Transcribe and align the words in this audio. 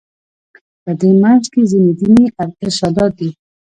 په 0.83 0.91
دې 0.99 1.11
منځ 1.21 1.43
کې 1.53 1.61
ځینې 1.71 1.91
دیني 1.99 2.25
ارشادات 2.43 3.11
دي. 3.19 3.29